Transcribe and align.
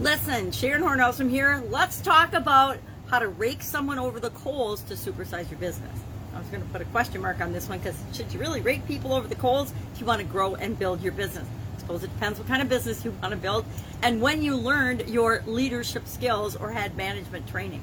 Listen, 0.00 0.52
Sharon 0.52 0.82
Hornelson 0.82 1.30
here. 1.30 1.64
Let's 1.70 2.02
talk 2.02 2.34
about 2.34 2.76
how 3.06 3.18
to 3.18 3.28
rake 3.28 3.62
someone 3.62 3.98
over 3.98 4.20
the 4.20 4.28
coals 4.28 4.82
to 4.82 4.94
supersize 4.94 5.50
your 5.50 5.58
business. 5.58 5.98
I 6.34 6.38
was 6.38 6.48
going 6.48 6.62
to 6.62 6.68
put 6.68 6.82
a 6.82 6.84
question 6.86 7.22
mark 7.22 7.40
on 7.40 7.54
this 7.54 7.66
one 7.66 7.78
because 7.78 7.96
should 8.12 8.30
you 8.30 8.38
really 8.38 8.60
rake 8.60 8.86
people 8.86 9.14
over 9.14 9.26
the 9.26 9.36
coals 9.36 9.72
if 9.94 10.00
you 10.00 10.04
want 10.04 10.20
to 10.20 10.26
grow 10.26 10.54
and 10.54 10.78
build 10.78 11.00
your 11.00 11.12
business? 11.12 11.46
I 11.76 11.80
suppose 11.80 12.04
it 12.04 12.12
depends 12.12 12.38
what 12.38 12.46
kind 12.46 12.60
of 12.60 12.68
business 12.68 13.06
you 13.06 13.10
want 13.22 13.30
to 13.30 13.38
build 13.38 13.64
and 14.02 14.20
when 14.20 14.42
you 14.42 14.54
learned 14.56 15.08
your 15.08 15.42
leadership 15.46 16.06
skills 16.06 16.56
or 16.56 16.72
had 16.72 16.94
management 16.94 17.48
training. 17.48 17.82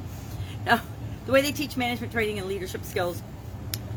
Now, 0.67 0.81
the 1.25 1.31
way 1.31 1.41
they 1.41 1.51
teach 1.51 1.75
management 1.77 2.13
training 2.13 2.37
and 2.37 2.47
leadership 2.47 2.83
skills 2.85 3.23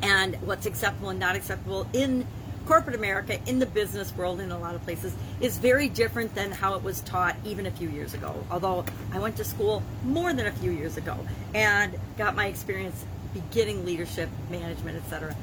and 0.01 0.37
what's 0.37 0.65
acceptable 0.65 1.11
and 1.11 1.21
not 1.21 1.37
acceptable 1.37 1.87
in 1.93 2.27
corporate 2.67 2.97
America, 2.97 3.39
in 3.47 3.59
the 3.59 3.67
business 3.67 4.15
world, 4.17 4.41
in 4.41 4.51
a 4.51 4.59
lot 4.59 4.75
of 4.75 4.83
places, 4.83 5.15
is 5.41 5.59
very 5.59 5.89
different 5.89 6.35
than 6.35 6.51
how 6.51 6.75
it 6.75 6.83
was 6.83 7.01
taught 7.01 7.37
even 7.45 7.67
a 7.67 7.71
few 7.71 7.89
years 7.89 8.13
ago. 8.13 8.35
Although 8.51 8.85
I 9.13 9.19
went 9.19 9.37
to 9.37 9.45
school 9.45 9.83
more 10.05 10.33
than 10.33 10.47
a 10.47 10.53
few 10.53 10.71
years 10.71 10.97
ago 10.97 11.17
and 11.55 11.97
got 12.19 12.35
my 12.35 12.47
experience 12.47 13.05
beginning 13.33 13.85
leadership, 13.85 14.29
management, 14.51 14.97
etc., 14.97 15.35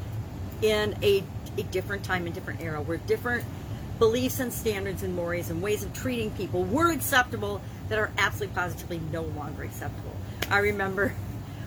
in 0.61 0.95
a, 1.01 1.23
a 1.57 1.63
different 1.63 2.03
time 2.03 2.25
and 2.25 2.35
different 2.35 2.61
era 2.61 2.81
where 2.81 2.97
different 2.97 3.43
beliefs 3.99 4.39
and 4.39 4.51
standards 4.51 5.03
and 5.03 5.15
mores 5.15 5.49
and 5.49 5.61
ways 5.61 5.83
of 5.83 5.93
treating 5.93 6.31
people 6.31 6.63
were 6.63 6.91
acceptable 6.91 7.61
that 7.89 7.99
are 7.99 8.11
absolutely 8.17 8.53
positively 8.55 8.99
no 9.11 9.21
longer 9.21 9.63
acceptable. 9.63 10.15
I 10.49 10.59
remember, 10.59 11.13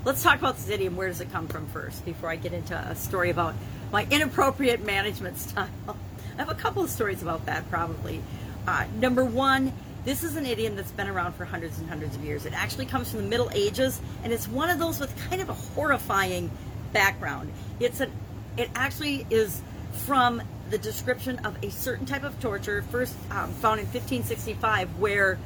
let's 0.07 0.23
talk 0.23 0.39
about 0.39 0.57
the 0.57 0.73
idiom. 0.73 0.97
where 0.97 1.09
does 1.09 1.21
it 1.21 1.33
come 1.33 1.49
from 1.49 1.67
first 1.67 2.05
before 2.05 2.31
I 2.31 2.37
get 2.37 2.53
into 2.53 2.79
a 2.79 2.95
story 2.95 3.29
about 3.31 3.55
my 3.91 4.07
inappropriate 4.09 4.87
management 4.87 5.37
style. 5.39 5.69
I 5.89 6.39
have 6.39 6.49
a 6.49 6.55
couple 6.55 6.83
of 6.85 6.91
stories 6.91 7.23
about 7.23 7.45
that 7.47 7.69
probably. 7.69 8.23
Uh, 8.69 8.87
number 9.01 9.25
one, 9.25 9.73
this 10.05 10.23
is 10.23 10.37
an 10.37 10.47
idiom 10.47 10.77
that's 10.77 10.93
been 10.93 11.09
around 11.09 11.33
for 11.33 11.45
hundreds 11.45 11.79
and 11.81 11.89
hundreds 11.89 12.15
of 12.15 12.25
years. 12.25 12.47
It 12.47 12.53
actually 12.53 12.87
comes 12.87 13.11
from 13.11 13.23
the 13.23 13.29
Middle 13.29 13.51
Ages, 13.53 14.01
and 14.23 14.33
it's 14.33 14.47
one 14.47 14.71
of 14.71 14.79
those 14.79 15.01
with 15.01 15.13
kind 15.29 15.43
of 15.43 15.49
a 15.49 15.55
horrifying 15.55 16.53
background. 16.93 17.53
It's 17.81 17.99
an, 17.99 18.13
it 18.57 18.71
actually 18.77 19.27
is 19.31 19.61
from 20.05 20.41
the 20.71 20.79
description 20.79 21.41
of 21.41 21.57
a 21.65 21.71
certain 21.71 22.07
type 22.07 22.23
of 22.23 22.39
torture, 22.41 22.83
first 22.91 23.17
um, 23.33 23.51
found 23.55 23.81
in 23.81 23.87
1565, 23.87 24.99
where 24.99 25.39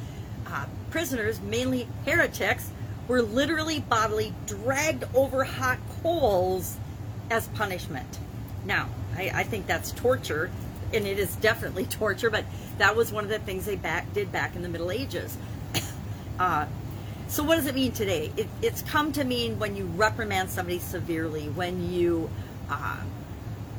uh, 0.46 0.66
prisoners, 0.90 1.40
mainly 1.40 1.88
heretics, 2.04 2.70
were 3.10 3.22
literally 3.22 3.80
bodily 3.80 4.32
dragged 4.46 5.02
over 5.16 5.42
hot 5.42 5.80
coals 6.00 6.76
as 7.28 7.48
punishment. 7.48 8.06
Now, 8.64 8.88
I, 9.16 9.32
I 9.34 9.42
think 9.42 9.66
that's 9.66 9.90
torture, 9.90 10.48
and 10.94 11.04
it 11.08 11.18
is 11.18 11.34
definitely 11.36 11.86
torture, 11.86 12.30
but 12.30 12.44
that 12.78 12.94
was 12.94 13.10
one 13.10 13.24
of 13.24 13.30
the 13.30 13.40
things 13.40 13.66
they 13.66 13.74
back, 13.74 14.12
did 14.14 14.30
back 14.30 14.54
in 14.54 14.62
the 14.62 14.68
Middle 14.68 14.92
Ages. 14.92 15.36
uh, 16.38 16.66
so, 17.26 17.42
what 17.42 17.56
does 17.56 17.66
it 17.66 17.74
mean 17.74 17.90
today? 17.90 18.30
It, 18.36 18.46
it's 18.62 18.82
come 18.82 19.10
to 19.14 19.24
mean 19.24 19.58
when 19.58 19.74
you 19.74 19.86
reprimand 19.86 20.48
somebody 20.48 20.78
severely, 20.78 21.48
when 21.48 21.92
you 21.92 22.30
uh, 22.70 23.00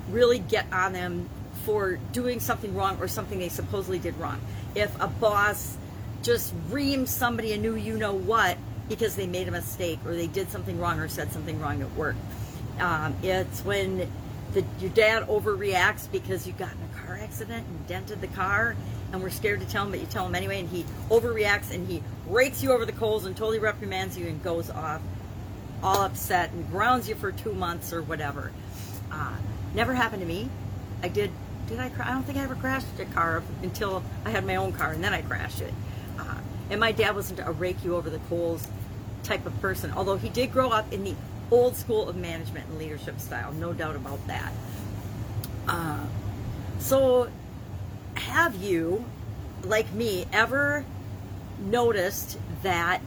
really 0.09 0.39
get 0.39 0.65
on 0.73 0.91
them 0.91 1.29
for 1.63 1.99
doing 2.11 2.41
something 2.41 2.75
wrong 2.75 2.97
or 2.99 3.07
something 3.07 3.39
they 3.39 3.47
supposedly 3.47 3.99
did 3.99 4.17
wrong. 4.17 4.41
If 4.75 4.93
a 5.01 5.07
boss 5.07 5.77
just 6.21 6.53
reams 6.69 7.09
somebody 7.09 7.53
a 7.53 7.57
new 7.57 7.75
you 7.75 7.97
know 7.97 8.13
what 8.13 8.57
because 8.91 9.15
they 9.15 9.25
made 9.25 9.47
a 9.47 9.51
mistake 9.51 9.99
or 10.05 10.13
they 10.13 10.27
did 10.27 10.51
something 10.51 10.77
wrong 10.77 10.99
or 10.99 11.07
said 11.07 11.31
something 11.31 11.57
wrong 11.61 11.81
at 11.81 11.89
work. 11.95 12.15
Um, 12.77 13.15
it's 13.23 13.63
when 13.63 14.11
the, 14.53 14.65
your 14.81 14.89
dad 14.89 15.27
overreacts 15.27 16.11
because 16.11 16.45
you 16.45 16.51
got 16.51 16.73
in 16.73 16.77
a 16.93 17.05
car 17.05 17.17
accident 17.17 17.65
and 17.65 17.87
dented 17.87 18.19
the 18.19 18.27
car 18.27 18.75
and 19.13 19.23
we're 19.23 19.29
scared 19.29 19.61
to 19.61 19.65
tell 19.65 19.85
him, 19.85 19.91
but 19.91 20.01
you 20.01 20.05
tell 20.07 20.25
him 20.25 20.35
anyway, 20.35 20.59
and 20.59 20.67
he 20.67 20.83
overreacts 21.09 21.73
and 21.73 21.87
he 21.87 22.03
rakes 22.27 22.61
you 22.61 22.73
over 22.73 22.85
the 22.85 22.91
coals 22.91 23.25
and 23.25 23.35
totally 23.35 23.59
reprimands 23.59 24.17
you 24.17 24.27
and 24.27 24.43
goes 24.43 24.69
off 24.69 25.01
all 25.81 26.01
upset 26.01 26.51
and 26.51 26.69
grounds 26.69 27.07
you 27.07 27.15
for 27.15 27.31
two 27.31 27.53
months 27.53 27.93
or 27.93 28.01
whatever. 28.01 28.51
Uh, 29.09 29.35
never 29.73 29.93
happened 29.93 30.21
to 30.21 30.27
me. 30.27 30.49
I 31.01 31.07
did. 31.07 31.31
Did 31.67 31.79
I? 31.79 31.91
I 32.01 32.11
don't 32.11 32.23
think 32.23 32.37
I 32.37 32.43
ever 32.43 32.55
crashed 32.55 32.87
a 32.99 33.05
car 33.05 33.41
until 33.63 34.03
I 34.25 34.29
had 34.29 34.45
my 34.45 34.57
own 34.57 34.73
car, 34.73 34.91
and 34.91 35.03
then 35.03 35.13
I 35.13 35.21
crashed 35.21 35.61
it. 35.61 35.73
Uh, 36.19 36.35
and 36.69 36.79
my 36.79 36.91
dad 36.91 37.15
wasn't 37.15 37.39
a 37.39 37.51
rake 37.51 37.83
you 37.83 37.95
over 37.95 38.09
the 38.09 38.19
coals 38.29 38.67
type 39.23 39.45
of 39.45 39.59
person, 39.61 39.91
although 39.95 40.17
he 40.17 40.29
did 40.29 40.51
grow 40.51 40.69
up 40.69 40.91
in 40.91 41.03
the 41.03 41.15
old 41.49 41.75
school 41.75 42.07
of 42.07 42.15
management 42.15 42.67
and 42.67 42.77
leadership 42.77 43.19
style, 43.19 43.51
no 43.53 43.73
doubt 43.73 43.95
about 43.95 44.25
that. 44.27 44.51
Uh, 45.67 46.05
so, 46.79 47.29
have 48.15 48.55
you, 48.55 49.05
like 49.63 49.91
me, 49.93 50.25
ever 50.33 50.85
noticed 51.59 52.37
that 52.63 53.01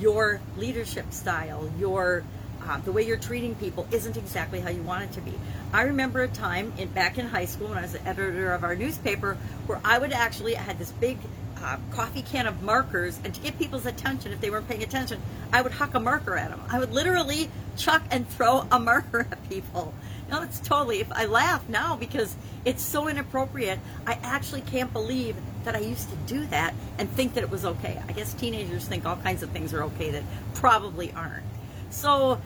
your 0.00 0.40
leadership 0.56 1.12
style, 1.12 1.70
your 1.78 2.24
uh, 2.66 2.78
the 2.78 2.92
way 2.92 3.02
you're 3.02 3.16
treating 3.16 3.54
people 3.54 3.86
isn't 3.90 4.16
exactly 4.16 4.60
how 4.60 4.68
you 4.68 4.82
want 4.82 5.04
it 5.04 5.12
to 5.12 5.20
be. 5.20 5.32
I 5.72 5.82
remember 5.82 6.22
a 6.22 6.28
time 6.28 6.72
in 6.76 6.88
back 6.88 7.16
in 7.16 7.26
high 7.26 7.46
school 7.46 7.68
when 7.68 7.78
I 7.78 7.82
was 7.82 7.92
the 7.92 8.06
editor 8.06 8.52
of 8.52 8.64
our 8.64 8.74
newspaper 8.74 9.38
where 9.66 9.80
I 9.84 9.98
would 9.98 10.12
actually 10.12 10.56
I 10.56 10.62
had 10.62 10.78
this 10.78 10.92
big 10.92 11.18
uh, 11.62 11.76
coffee 11.92 12.22
can 12.22 12.46
of 12.46 12.62
markers, 12.62 13.18
and 13.24 13.34
to 13.34 13.40
get 13.40 13.58
people's 13.58 13.86
attention 13.86 14.32
if 14.32 14.40
they 14.40 14.50
weren't 14.50 14.68
paying 14.68 14.82
attention, 14.82 15.20
I 15.52 15.62
would 15.62 15.72
huck 15.72 15.94
a 15.94 16.00
marker 16.00 16.36
at 16.36 16.50
them. 16.50 16.60
I 16.70 16.78
would 16.78 16.92
literally 16.92 17.50
chuck 17.76 18.02
and 18.10 18.28
throw 18.28 18.66
a 18.70 18.78
marker 18.80 19.26
at 19.30 19.48
people. 19.48 19.94
Now 20.30 20.42
it's 20.42 20.60
totally. 20.60 21.00
If 21.00 21.10
I 21.12 21.24
laugh 21.24 21.66
now 21.68 21.96
because 21.96 22.36
it's 22.64 22.82
so 22.82 23.08
inappropriate, 23.08 23.78
I 24.06 24.18
actually 24.22 24.60
can't 24.60 24.92
believe 24.92 25.36
that 25.64 25.74
I 25.74 25.80
used 25.80 26.10
to 26.10 26.16
do 26.26 26.46
that 26.46 26.74
and 26.98 27.10
think 27.10 27.34
that 27.34 27.44
it 27.44 27.50
was 27.50 27.64
okay. 27.64 28.00
I 28.08 28.12
guess 28.12 28.34
teenagers 28.34 28.86
think 28.86 29.06
all 29.06 29.16
kinds 29.16 29.42
of 29.42 29.50
things 29.50 29.72
are 29.72 29.84
okay 29.84 30.10
that 30.10 30.22
probably 30.54 31.12
aren't. 31.12 31.44
So 31.90 32.40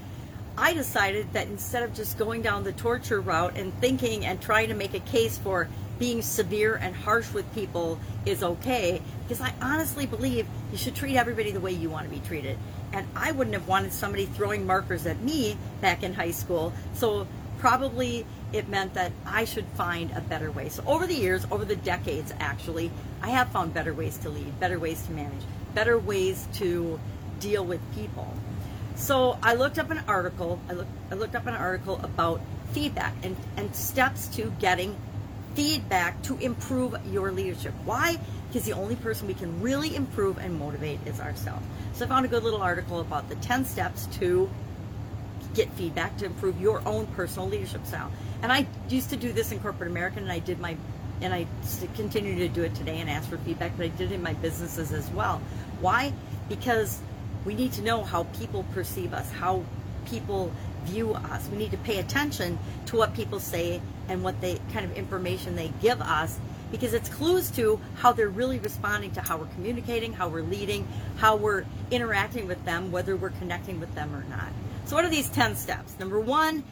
I 0.56 0.74
decided 0.74 1.32
that 1.32 1.46
instead 1.48 1.82
of 1.82 1.94
just 1.94 2.18
going 2.18 2.42
down 2.42 2.64
the 2.64 2.72
torture 2.72 3.20
route 3.20 3.56
and 3.56 3.72
thinking 3.80 4.26
and 4.26 4.40
trying 4.40 4.68
to 4.68 4.74
make 4.74 4.94
a 4.94 5.00
case 5.00 5.38
for 5.38 5.68
being 5.98 6.22
severe 6.22 6.76
and 6.76 6.94
harsh 6.94 7.32
with 7.32 7.52
people 7.54 7.98
is 8.26 8.42
okay, 8.42 9.00
because 9.22 9.40
I 9.40 9.52
honestly 9.60 10.06
believe 10.06 10.46
you 10.70 10.78
should 10.78 10.94
treat 10.94 11.16
everybody 11.16 11.50
the 11.50 11.60
way 11.60 11.72
you 11.72 11.90
want 11.90 12.08
to 12.08 12.10
be 12.10 12.20
treated. 12.20 12.58
And 12.92 13.06
I 13.16 13.32
wouldn't 13.32 13.54
have 13.54 13.68
wanted 13.68 13.92
somebody 13.92 14.26
throwing 14.26 14.66
markers 14.66 15.06
at 15.06 15.20
me 15.20 15.56
back 15.80 16.02
in 16.02 16.12
high 16.12 16.30
school. 16.30 16.72
So 16.94 17.26
probably 17.58 18.26
it 18.52 18.68
meant 18.68 18.94
that 18.94 19.12
I 19.24 19.44
should 19.44 19.66
find 19.76 20.10
a 20.12 20.20
better 20.20 20.50
way. 20.50 20.68
So 20.68 20.82
over 20.86 21.06
the 21.06 21.14
years, 21.14 21.46
over 21.50 21.64
the 21.64 21.76
decades 21.76 22.34
actually, 22.40 22.90
I 23.22 23.30
have 23.30 23.48
found 23.48 23.72
better 23.72 23.94
ways 23.94 24.18
to 24.18 24.28
lead, 24.28 24.58
better 24.60 24.78
ways 24.78 25.02
to 25.06 25.12
manage, 25.12 25.42
better 25.74 25.98
ways 25.98 26.48
to 26.54 27.00
deal 27.40 27.64
with 27.64 27.80
people. 27.94 28.34
So 28.94 29.38
I 29.42 29.54
looked 29.54 29.78
up 29.78 29.90
an 29.90 30.02
article. 30.06 30.60
I 30.68 30.72
looked, 30.74 30.90
I 31.10 31.14
looked 31.14 31.34
up 31.34 31.46
an 31.46 31.54
article 31.54 32.00
about 32.02 32.40
feedback 32.72 33.14
and, 33.22 33.36
and 33.56 33.74
steps 33.74 34.28
to 34.36 34.52
getting 34.60 34.96
feedback 35.54 36.22
to 36.22 36.38
improve 36.38 36.96
your 37.10 37.32
leadership. 37.32 37.74
Why? 37.84 38.18
Because 38.48 38.64
the 38.64 38.72
only 38.72 38.96
person 38.96 39.26
we 39.26 39.34
can 39.34 39.60
really 39.60 39.94
improve 39.94 40.38
and 40.38 40.58
motivate 40.58 41.00
is 41.06 41.20
ourselves. 41.20 41.64
So 41.94 42.04
I 42.04 42.08
found 42.08 42.24
a 42.24 42.28
good 42.28 42.42
little 42.42 42.62
article 42.62 43.00
about 43.00 43.28
the 43.28 43.36
10 43.36 43.64
steps 43.64 44.06
to 44.18 44.50
get 45.54 45.70
feedback 45.74 46.16
to 46.18 46.26
improve 46.26 46.60
your 46.60 46.86
own 46.86 47.06
personal 47.08 47.48
leadership 47.48 47.86
style. 47.86 48.10
And 48.42 48.50
I 48.50 48.66
used 48.88 49.10
to 49.10 49.16
do 49.16 49.32
this 49.32 49.52
in 49.52 49.60
corporate 49.60 49.90
America 49.90 50.18
and 50.18 50.30
I 50.30 50.38
did 50.38 50.58
my 50.58 50.76
and 51.20 51.32
I 51.32 51.46
continue 51.94 52.34
to 52.36 52.48
do 52.48 52.64
it 52.64 52.74
today 52.74 52.98
and 52.98 53.08
ask 53.08 53.28
for 53.28 53.38
feedback, 53.38 53.76
but 53.76 53.84
I 53.84 53.88
did 53.90 54.10
it 54.10 54.14
in 54.16 54.22
my 54.24 54.32
businesses 54.34 54.92
as 54.92 55.08
well. 55.10 55.40
Why? 55.80 56.12
Because 56.48 57.00
we 57.44 57.54
need 57.54 57.72
to 57.74 57.82
know 57.82 58.02
how 58.02 58.24
people 58.24 58.64
perceive 58.74 59.14
us, 59.14 59.30
how 59.30 59.62
people 60.06 60.52
view 60.84 61.14
us. 61.14 61.48
We 61.50 61.58
need 61.58 61.70
to 61.72 61.76
pay 61.78 61.98
attention 61.98 62.58
to 62.86 62.96
what 62.96 63.14
people 63.14 63.40
say 63.40 63.80
and 64.08 64.22
what 64.22 64.40
they 64.40 64.58
kind 64.72 64.84
of 64.84 64.96
information 64.96 65.56
they 65.56 65.72
give 65.80 66.00
us 66.00 66.38
because 66.70 66.94
it's 66.94 67.08
clues 67.10 67.50
to 67.52 67.78
how 67.96 68.12
they're 68.12 68.28
really 68.28 68.58
responding 68.58 69.10
to 69.12 69.20
how 69.20 69.36
we're 69.36 69.46
communicating, 69.54 70.12
how 70.12 70.28
we're 70.28 70.42
leading, 70.42 70.88
how 71.16 71.36
we're 71.36 71.64
interacting 71.90 72.48
with 72.48 72.64
them, 72.64 72.90
whether 72.90 73.14
we're 73.14 73.30
connecting 73.30 73.78
with 73.78 73.94
them 73.94 74.14
or 74.14 74.24
not. 74.24 74.48
So, 74.86 74.96
what 74.96 75.04
are 75.04 75.10
these 75.10 75.28
10 75.28 75.54
steps? 75.54 75.98
Number 76.00 76.18
one, 76.18 76.64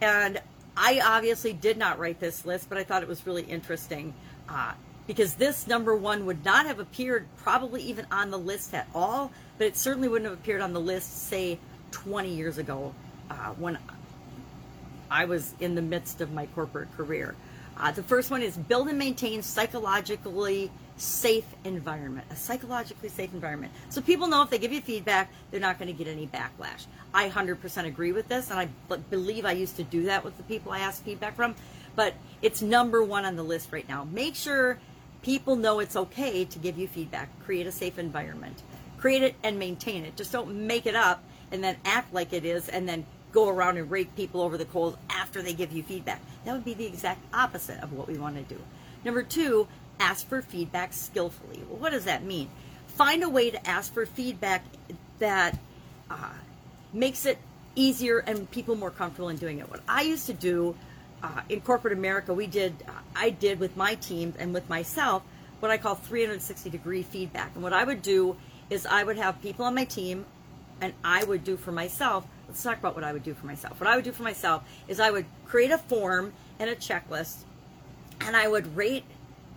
and 0.00 0.40
I 0.76 1.00
obviously 1.04 1.52
did 1.52 1.76
not 1.76 1.98
write 1.98 2.20
this 2.20 2.44
list, 2.44 2.68
but 2.68 2.78
I 2.78 2.84
thought 2.84 3.02
it 3.02 3.08
was 3.08 3.26
really 3.26 3.42
interesting. 3.42 4.14
Uh, 4.48 4.72
because 5.06 5.34
this 5.34 5.66
number 5.66 5.94
one 5.94 6.24
would 6.24 6.44
not 6.44 6.64
have 6.66 6.78
appeared 6.78 7.26
probably 7.36 7.82
even 7.82 8.06
on 8.10 8.30
the 8.30 8.38
list 8.38 8.72
at 8.72 8.88
all, 8.94 9.30
but 9.58 9.66
it 9.66 9.76
certainly 9.76 10.08
wouldn't 10.08 10.30
have 10.30 10.38
appeared 10.38 10.62
on 10.62 10.72
the 10.72 10.80
list, 10.80 11.28
say, 11.28 11.58
20 11.90 12.34
years 12.34 12.58
ago 12.58 12.94
uh, 13.30 13.50
when 13.58 13.78
I 15.10 15.24
was 15.24 15.54
in 15.60 15.74
the 15.74 15.82
midst 15.82 16.20
of 16.20 16.32
my 16.32 16.46
corporate 16.46 16.94
career. 16.96 17.34
Uh, 17.76 17.90
the 17.90 18.02
first 18.02 18.30
one 18.30 18.42
is 18.42 18.56
build 18.56 18.88
and 18.88 18.98
maintain 18.98 19.42
psychologically 19.42 20.70
safe 20.96 21.44
environment, 21.64 22.26
a 22.30 22.36
psychologically 22.36 23.08
safe 23.08 23.32
environment. 23.34 23.72
So 23.88 24.00
people 24.00 24.28
know 24.28 24.42
if 24.42 24.50
they 24.50 24.58
give 24.58 24.72
you 24.72 24.80
feedback, 24.80 25.30
they're 25.50 25.60
not 25.60 25.78
going 25.78 25.94
to 25.94 26.04
get 26.04 26.06
any 26.06 26.28
backlash. 26.28 26.86
I 27.12 27.28
100% 27.28 27.84
agree 27.86 28.12
with 28.12 28.28
this, 28.28 28.50
and 28.50 28.60
I 28.60 28.68
believe 29.10 29.44
I 29.44 29.52
used 29.52 29.76
to 29.76 29.82
do 29.82 30.04
that 30.04 30.24
with 30.24 30.36
the 30.36 30.44
people 30.44 30.70
I 30.70 30.80
asked 30.80 31.02
feedback 31.02 31.34
from. 31.34 31.56
But 31.96 32.14
it's 32.42 32.62
number 32.62 33.02
one 33.02 33.24
on 33.24 33.34
the 33.34 33.42
list 33.42 33.72
right 33.72 33.88
now. 33.88 34.04
Make 34.04 34.36
sure 34.36 34.78
People 35.24 35.56
know 35.56 35.78
it's 35.80 35.96
okay 35.96 36.44
to 36.44 36.58
give 36.58 36.76
you 36.76 36.86
feedback. 36.86 37.30
Create 37.46 37.66
a 37.66 37.72
safe 37.72 37.98
environment. 37.98 38.62
Create 38.98 39.22
it 39.22 39.34
and 39.42 39.58
maintain 39.58 40.04
it. 40.04 40.16
Just 40.16 40.32
don't 40.32 40.66
make 40.66 40.84
it 40.84 40.94
up 40.94 41.24
and 41.50 41.64
then 41.64 41.78
act 41.86 42.12
like 42.12 42.34
it 42.34 42.44
is 42.44 42.68
and 42.68 42.86
then 42.86 43.06
go 43.34 43.48
around 43.48 43.76
and 43.76 43.90
rake 43.90 44.14
people 44.16 44.40
over 44.40 44.56
the 44.56 44.64
coals 44.64 44.96
after 45.10 45.42
they 45.42 45.52
give 45.52 45.72
you 45.72 45.82
feedback. 45.82 46.22
That 46.44 46.54
would 46.54 46.64
be 46.64 46.72
the 46.72 46.86
exact 46.86 47.20
opposite 47.34 47.82
of 47.82 47.92
what 47.92 48.06
we 48.06 48.16
want 48.16 48.36
to 48.36 48.54
do. 48.54 48.60
Number 49.04 49.22
two, 49.22 49.66
ask 50.00 50.26
for 50.26 50.40
feedback 50.40 50.92
skillfully. 50.92 51.60
Well, 51.68 51.78
what 51.78 51.90
does 51.90 52.04
that 52.04 52.22
mean? 52.22 52.48
Find 52.86 53.22
a 53.24 53.28
way 53.28 53.50
to 53.50 53.68
ask 53.68 53.92
for 53.92 54.06
feedback 54.06 54.64
that 55.18 55.58
uh, 56.08 56.30
makes 56.92 57.26
it 57.26 57.38
easier 57.74 58.20
and 58.20 58.48
people 58.50 58.76
more 58.76 58.90
comfortable 58.90 59.28
in 59.28 59.36
doing 59.36 59.58
it. 59.58 59.68
What 59.68 59.80
I 59.88 60.02
used 60.02 60.26
to 60.26 60.32
do 60.32 60.76
uh, 61.22 61.40
in 61.48 61.60
corporate 61.60 61.92
America, 61.92 62.32
we 62.32 62.46
did, 62.46 62.72
uh, 62.86 62.92
I 63.16 63.30
did 63.30 63.58
with 63.58 63.76
my 63.76 63.96
team 63.96 64.32
and 64.38 64.54
with 64.54 64.68
myself 64.68 65.22
what 65.58 65.70
I 65.70 65.78
call 65.78 65.94
360 65.96 66.70
degree 66.70 67.02
feedback. 67.02 67.50
And 67.54 67.62
what 67.62 67.72
I 67.72 67.82
would 67.82 68.02
do 68.02 68.36
is 68.70 68.86
I 68.86 69.02
would 69.02 69.16
have 69.16 69.40
people 69.42 69.64
on 69.64 69.74
my 69.74 69.84
team 69.84 70.24
and 70.80 70.92
I 71.02 71.24
would 71.24 71.42
do 71.42 71.56
for 71.56 71.72
myself. 71.72 72.26
Let's 72.54 72.62
talk 72.62 72.78
about 72.78 72.94
what 72.94 73.02
I 73.02 73.12
would 73.12 73.24
do 73.24 73.34
for 73.34 73.46
myself. 73.46 73.80
What 73.80 73.88
I 73.88 73.96
would 73.96 74.04
do 74.04 74.12
for 74.12 74.22
myself 74.22 74.62
is 74.86 75.00
I 75.00 75.10
would 75.10 75.26
create 75.44 75.72
a 75.72 75.78
form 75.78 76.32
and 76.60 76.70
a 76.70 76.76
checklist 76.76 77.38
and 78.20 78.36
I 78.36 78.46
would 78.46 78.76
rate 78.76 79.02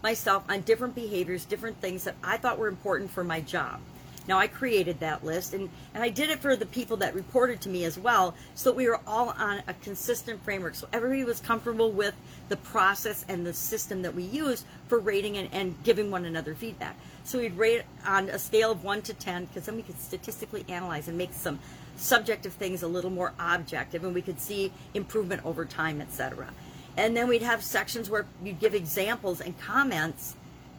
myself 0.02 0.44
on 0.50 0.62
different 0.62 0.96
behaviors, 0.96 1.46
different 1.46 1.80
things 1.80 2.06
that 2.06 2.16
I 2.24 2.38
thought 2.38 2.58
were 2.58 2.68
important 2.68 3.12
for 3.12 3.24
my 3.24 3.40
job. 3.40 3.82
Now 4.28 4.38
I 4.38 4.48
created 4.48 5.00
that 5.00 5.24
list 5.24 5.54
and, 5.54 5.70
and 5.94 6.04
I 6.04 6.10
did 6.10 6.30
it 6.30 6.40
for 6.40 6.56
the 6.56 6.66
people 6.66 6.98
that 6.98 7.16
reported 7.16 7.62
to 7.62 7.70
me 7.70 7.86
as 7.86 7.98
well 7.98 8.36
so 8.56 8.70
that 8.70 8.76
we 8.76 8.88
were 8.88 9.00
all 9.08 9.30
on 9.30 9.62
a 9.68 9.74
consistent 9.76 10.44
framework. 10.44 10.76
So 10.76 10.88
everybody 10.92 11.24
was 11.24 11.40
comfortable 11.40 11.92
with 11.92 12.14
the 12.50 12.58
process 12.58 13.26
and 13.30 13.46
the 13.46 13.54
system 13.54 14.02
that 14.02 14.14
we 14.14 14.24
use 14.24 14.66
for 14.88 15.00
rating 15.00 15.38
and, 15.38 15.50
and 15.54 15.76
giving 15.84 16.12
one 16.12 16.26
another 16.26 16.56
feedback. 16.56 16.98
So 17.24 17.40
we'd 17.40 17.58
rate 17.58 17.84
on 18.06 18.30
a 18.30 18.40
scale 18.40 18.72
of 18.72 18.84
one 18.84 19.02
to 19.04 19.14
10 19.14 19.46
because 19.46 19.66
then 19.66 19.76
we 19.76 19.82
could 19.82 20.00
statistically 20.00 20.66
analyze 20.68 21.08
and 21.08 21.18
make 21.18 21.34
some 21.34 21.60
subjective 21.96 22.54
things 22.54 22.84
a 22.84 22.88
little 22.88 23.10
more 23.10 23.34
objective 23.40 24.04
and 24.04 24.14
we 24.14 24.22
could 24.22 24.40
see 24.40 24.72
improvement 24.94 25.46
over 25.46 25.66
time, 25.66 26.02
etc. 26.02 26.50
And 26.96 27.16
then 27.16 27.28
we'd 27.28 27.44
have 27.44 27.64
sections 27.64 28.10
where 28.10 28.26
you'd 28.44 28.60
give 28.60 28.74
examples 28.74 29.40
and 29.40 29.58
comments 29.60 30.36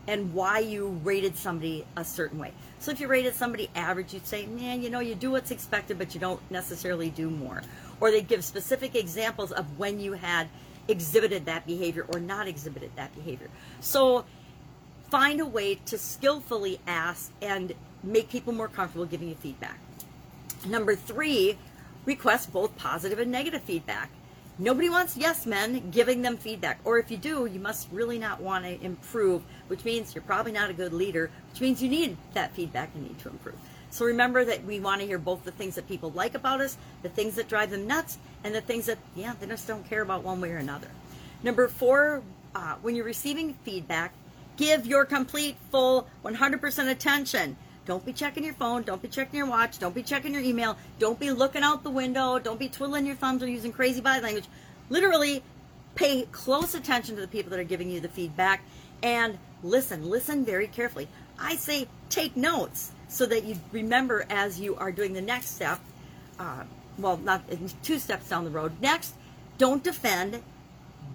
and 0.09 0.33
why 0.33 0.59
you 0.59 0.99
rated 1.05 1.37
somebody 1.37 1.85
a 1.95 2.05
certain 2.05 2.39
way. 2.39 2.51
So 2.79 2.91
if 2.91 2.99
you 2.99 3.09
rated 3.09 3.35
somebody 3.35 3.69
average, 3.75 4.15
you'd 4.15 4.27
say, 4.27 4.47
man, 4.47 4.83
you 4.83 4.89
know, 4.89 5.01
you 5.01 5.15
do 5.15 5.31
what's 5.33 5.51
expected, 5.51 5.99
but 5.99 6.15
you 6.15 6.21
don't 6.21 6.41
necessarily 6.51 7.11
do 7.11 7.29
more. 7.29 7.63
Or 8.01 8.11
they'd 8.11 8.27
give 8.27 8.43
specific 8.43 8.95
examples 8.95 9.53
of 9.53 9.79
when 9.79 10.01
you 10.01 10.15
had 10.15 10.49
exhibited 10.89 11.45
that 11.45 11.67
behavior 11.67 12.07
or 12.13 12.21
not 12.21 12.49
exhibited 12.49 12.91
that 12.97 13.15
behavior. 13.15 13.49
So 13.81 14.25
find 15.11 15.41
a 15.41 15.47
way 15.47 15.75
to 15.75 15.99
skillfully 15.99 16.81
ask 16.87 17.31
and 17.43 17.75
make 18.03 18.31
people 18.31 18.55
more 18.55 18.69
comfortable 18.69 19.05
giving 19.05 19.29
you 19.29 19.35
feedback. 19.35 19.79
Number 20.67 20.97
three, 20.97 21.59
request 22.07 22.51
both 22.51 22.75
positive 22.79 23.19
and 23.19 23.31
negative 23.31 23.61
feedback. 23.63 24.11
Nobody 24.61 24.89
wants 24.89 25.17
yes 25.17 25.47
men 25.47 25.91
giving 25.91 26.23
them 26.23 26.37
feedback. 26.37 26.81
Or 26.85 26.99
if 26.99 27.13
you 27.13 27.17
do, 27.17 27.47
you 27.47 27.61
must 27.61 27.89
really 27.93 28.19
not 28.19 28.41
want 28.41 28.65
to 28.65 28.83
improve, 28.83 29.43
which 29.69 29.85
means 29.85 30.15
you're 30.15 30.23
probably 30.23 30.51
not 30.51 30.69
a 30.69 30.73
good 30.73 30.93
leader, 30.93 31.31
which 31.53 31.61
means 31.61 31.81
you 31.81 31.89
need 31.89 32.17
that 32.35 32.53
feedback 32.55 32.91
and 32.95 33.05
need 33.05 33.19
to 33.21 33.29
improve. 33.29 33.55
So 33.91 34.05
remember 34.05 34.45
that 34.45 34.65
we 34.65 34.81
want 34.81 35.01
to 35.01 35.07
hear 35.07 35.19
both 35.19 35.45
the 35.45 35.53
things 35.53 35.77
that 35.77 35.89
people 35.89 36.11
like 36.11 36.35
about 36.35 36.61
us, 36.61 36.77
the 37.03 37.09
things 37.09 37.37
that 37.37 37.49
drive 37.49 37.71
them 37.71 37.87
nuts, 37.87 38.19
and 38.43 38.53
the 38.53 38.61
things 38.61 38.87
that, 38.87 38.99
yeah, 39.15 39.35
they 39.39 39.47
just 39.47 39.69
don't 39.69 39.89
care 39.89 40.03
about 40.03 40.25
one 40.25 40.41
way 40.41 40.51
or 40.51 40.59
another. 40.59 40.89
Number 41.45 41.69
four, 41.69 42.23
uh, 42.55 42.75
when 42.83 42.97
you're 42.97 43.05
receiving 43.05 43.55
feedback, 43.63 44.13
give 44.57 44.87
your 44.87 45.05
complete, 45.05 45.57
full, 45.71 46.09
100% 46.25 46.91
attention. 46.91 47.57
Don't 47.89 48.05
be 48.05 48.13
checking 48.13 48.45
your 48.45 48.53
phone. 48.53 48.83
Don't 48.83 49.01
be 49.01 49.09
checking 49.09 49.39
your 49.39 49.47
watch. 49.47 49.79
Don't 49.79 49.95
be 49.95 50.03
checking 50.03 50.35
your 50.35 50.43
email. 50.43 50.77
Don't 50.99 51.19
be 51.19 51.31
looking 51.31 51.63
out 51.63 51.85
the 51.85 51.91
window. 51.91 52.39
Don't 52.39 52.59
be 52.59 52.69
twiddling 52.69 53.07
your 53.07 53.15
thumbs 53.15 53.43
or 53.43 53.49
using 53.49 53.73
crazy 53.73 54.03
body 54.03 54.21
language. 54.21 54.45
Literally, 54.91 55.43
pay 55.95 56.25
close 56.31 56.75
attention 56.75 57.15
to 57.15 57.23
the 57.23 57.29
people 57.29 57.49
that 57.49 57.59
are 57.59 57.65
giving 57.65 57.89
you 57.89 57.99
the 57.99 58.09
feedback 58.11 58.61
and 59.03 59.39
listen. 59.63 60.11
Listen 60.11 60.45
very 60.45 60.67
carefully. 60.67 61.09
I 61.39 61.57
say 61.57 61.89
take 62.11 62.37
notes 62.37 62.93
so 63.09 63.25
that 63.25 63.45
you 63.45 63.57
remember 63.73 64.27
as 64.29 64.61
you 64.61 64.77
are 64.77 64.93
doing 64.93 65.15
the 65.15 65.23
next 65.23 65.55
step. 65.55 65.81
Uh, 66.39 66.65
well, 66.99 67.17
not 67.17 67.41
two 67.83 67.99
steps 67.99 68.29
down 68.29 68.45
the 68.45 68.51
road. 68.51 68.73
Next, 68.83 69.15
don't 69.57 69.83
defend, 69.83 70.43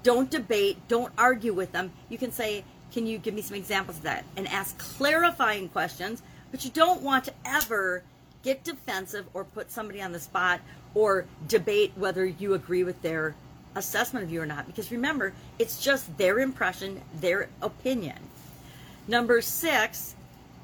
don't 0.01 0.31
debate, 0.31 0.79
don't 0.87 1.13
argue 1.19 1.53
with 1.53 1.71
them. 1.71 1.91
You 2.09 2.17
can 2.17 2.31
say, 2.31 2.63
Can 2.91 3.05
you 3.05 3.19
give 3.19 3.35
me 3.35 3.43
some 3.43 3.57
examples 3.57 3.97
of 3.97 4.03
that? 4.03 4.25
And 4.35 4.47
ask 4.47 4.75
clarifying 4.79 5.69
questions 5.69 6.23
but 6.53 6.63
you 6.63 6.69
don't 6.69 7.01
want 7.01 7.23
to 7.23 7.33
ever 7.45 8.03
get 8.43 8.63
defensive 8.63 9.25
or 9.33 9.43
put 9.43 9.71
somebody 9.71 9.99
on 10.03 10.11
the 10.11 10.19
spot 10.19 10.61
or 10.93 11.25
debate 11.47 11.91
whether 11.95 12.23
you 12.23 12.53
agree 12.53 12.83
with 12.83 13.01
their 13.01 13.33
assessment 13.73 14.23
of 14.23 14.31
you 14.31 14.39
or 14.39 14.45
not. 14.45 14.67
Because 14.67 14.91
remember, 14.91 15.33
it's 15.57 15.83
just 15.83 16.15
their 16.19 16.37
impression, 16.37 17.01
their 17.15 17.49
opinion. 17.63 18.19
Number 19.07 19.41
six, 19.41 20.13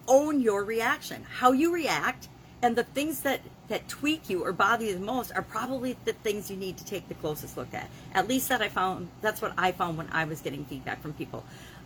own 0.08 0.42
your 0.42 0.64
reaction. 0.64 1.26
How 1.28 1.54
you 1.54 1.74
react 1.74 2.28
and 2.62 2.76
the 2.76 2.84
things 2.84 3.22
that, 3.22 3.40
that 3.70 3.88
tweak 3.88 4.30
you 4.30 4.46
or 4.46 4.54
bother 4.54 4.86
you 4.86 4.94
the 4.94 5.00
most 5.00 5.32
are 5.36 5.42
probably 5.42 5.98
the 6.06 6.14
things 6.14 6.52
you 6.52 6.58
need 6.58 6.78
to 6.78 6.86
take 6.86 7.08
the 7.08 7.16
closest 7.16 7.58
look 7.58 7.74
at. 7.74 7.90
At 8.14 8.28
least 8.28 8.50
that 8.50 8.62
I 8.62 8.70
found, 8.70 9.10
that's 9.22 9.42
what 9.42 9.54
I 9.58 9.72
found 9.72 9.98
when 9.98 10.10
I 10.12 10.26
was 10.26 10.42
getting 10.42 10.66
feedback 10.66 11.02
from 11.02 11.14
people. 11.14 11.44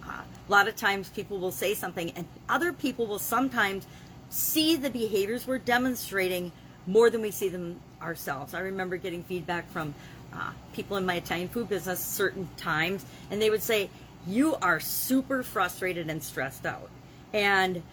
A 0.08 0.52
lot 0.52 0.68
of 0.68 0.76
times 0.76 1.10
people 1.10 1.38
will 1.40 1.52
say 1.52 1.74
something 1.74 2.12
and 2.16 2.26
other 2.50 2.74
people 2.74 3.06
will 3.06 3.20
sometimes 3.20 3.88
see 4.30 4.76
the 4.76 4.90
behaviors 4.90 5.48
we're 5.48 5.60
demonstrating 5.60 6.52
more 6.86 7.10
than 7.10 7.22
we 7.22 7.32
see 7.32 7.50
them 7.50 7.80
ourselves. 8.02 8.54
I 8.54 8.60
remember 8.60 8.98
getting 8.98 9.24
feedback 9.24 9.70
from 9.72 9.94
uh, 10.34 10.52
people 10.74 10.98
in 10.98 11.06
my 11.06 11.16
Italian 11.16 11.48
food 11.48 11.70
business 11.70 12.00
certain 12.00 12.50
times, 12.58 13.06
and 13.32 13.42
they 13.42 13.50
would 13.50 13.62
say, 13.62 13.90
You 14.28 14.56
are 14.56 14.80
super 14.80 15.44
frustrated 15.44 16.10
and 16.10 16.22
stressed 16.22 16.66
out. 16.66 16.90
And 17.32 17.84